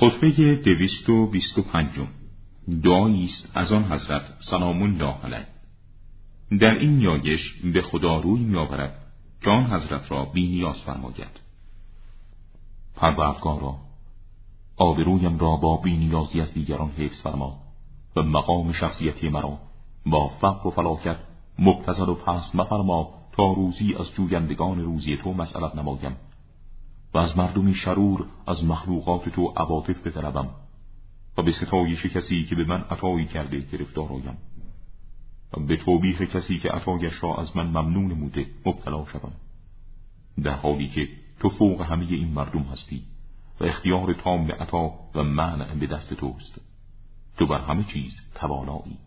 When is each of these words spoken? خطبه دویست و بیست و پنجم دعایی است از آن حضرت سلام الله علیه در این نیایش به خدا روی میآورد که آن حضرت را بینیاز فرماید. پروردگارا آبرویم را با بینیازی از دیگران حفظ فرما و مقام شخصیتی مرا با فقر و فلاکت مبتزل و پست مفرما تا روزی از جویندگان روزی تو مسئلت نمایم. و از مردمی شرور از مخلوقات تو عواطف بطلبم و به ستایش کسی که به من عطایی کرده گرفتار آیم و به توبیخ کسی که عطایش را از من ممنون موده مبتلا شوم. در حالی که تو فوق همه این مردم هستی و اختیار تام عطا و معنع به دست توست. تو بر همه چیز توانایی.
خطبه 0.00 0.54
دویست 0.54 1.08
و 1.08 1.26
بیست 1.26 1.58
و 1.58 1.62
پنجم 1.62 2.06
دعایی 2.84 3.24
است 3.24 3.50
از 3.54 3.72
آن 3.72 3.84
حضرت 3.84 4.22
سلام 4.50 4.82
الله 4.82 5.14
علیه 5.24 5.46
در 6.60 6.78
این 6.78 6.96
نیایش 6.96 7.40
به 7.74 7.82
خدا 7.82 8.20
روی 8.20 8.40
میآورد 8.40 8.94
که 9.42 9.50
آن 9.50 9.64
حضرت 9.64 10.12
را 10.12 10.24
بینیاز 10.24 10.76
فرماید. 10.76 11.40
پروردگارا 12.96 13.76
آبرویم 14.76 15.38
را 15.38 15.56
با 15.56 15.76
بینیازی 15.76 16.40
از 16.40 16.54
دیگران 16.54 16.90
حفظ 16.90 17.22
فرما 17.22 17.58
و 18.16 18.22
مقام 18.22 18.72
شخصیتی 18.72 19.28
مرا 19.28 19.58
با 20.06 20.28
فقر 20.28 20.66
و 20.66 20.70
فلاکت 20.70 21.16
مبتزل 21.58 22.08
و 22.08 22.14
پست 22.14 22.54
مفرما 22.54 23.14
تا 23.32 23.52
روزی 23.52 23.94
از 23.94 24.06
جویندگان 24.14 24.80
روزی 24.80 25.16
تو 25.16 25.32
مسئلت 25.32 25.76
نمایم. 25.76 26.16
و 27.14 27.18
از 27.18 27.38
مردمی 27.38 27.74
شرور 27.74 28.26
از 28.46 28.64
مخلوقات 28.64 29.28
تو 29.28 29.46
عواطف 29.56 30.06
بطلبم 30.06 30.50
و 31.38 31.42
به 31.42 31.52
ستایش 31.52 32.06
کسی 32.06 32.44
که 32.44 32.54
به 32.54 32.64
من 32.64 32.80
عطایی 32.80 33.26
کرده 33.26 33.60
گرفتار 33.60 34.12
آیم 34.12 34.38
و 35.52 35.60
به 35.60 35.76
توبیخ 35.76 36.22
کسی 36.22 36.58
که 36.58 36.68
عطایش 36.68 37.22
را 37.22 37.34
از 37.34 37.56
من 37.56 37.66
ممنون 37.66 38.12
موده 38.12 38.46
مبتلا 38.66 39.04
شوم. 39.04 39.32
در 40.42 40.54
حالی 40.54 40.88
که 40.88 41.08
تو 41.40 41.48
فوق 41.48 41.82
همه 41.82 42.06
این 42.06 42.28
مردم 42.28 42.62
هستی 42.62 43.02
و 43.60 43.64
اختیار 43.64 44.14
تام 44.14 44.52
عطا 44.52 44.92
و 45.14 45.22
معنع 45.22 45.74
به 45.74 45.86
دست 45.86 46.14
توست. 46.14 46.60
تو 47.36 47.46
بر 47.46 47.60
همه 47.60 47.84
چیز 47.84 48.12
توانایی. 48.34 48.98